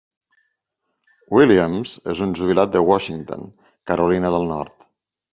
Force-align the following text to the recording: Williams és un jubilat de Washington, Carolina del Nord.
Williams 1.37 1.91
és 2.13 2.23
un 2.27 2.31
jubilat 2.39 2.71
de 2.75 2.81
Washington, 2.91 3.43
Carolina 3.91 4.33
del 4.37 4.49
Nord. 4.53 4.87